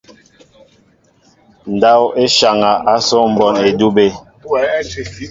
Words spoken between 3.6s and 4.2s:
edube.